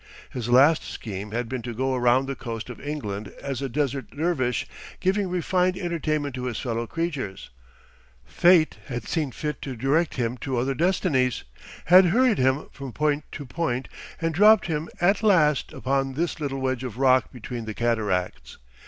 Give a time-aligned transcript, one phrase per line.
[0.31, 4.09] His last scheme had been to go round the coast of England as a Desert
[4.09, 4.65] Dervish
[4.99, 7.51] giving refined entertainment to his fellow creatures.
[8.25, 8.87] Fate had quashed that.
[8.87, 11.43] Fate had seen fit to direct him to other destinies,
[11.85, 13.87] had hurried him from point to point,
[14.19, 18.57] and dropped him at last upon this little wedge of rock between the cataracts.